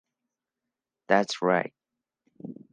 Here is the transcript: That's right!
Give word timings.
That's 1.07 1.43
right! 1.43 1.73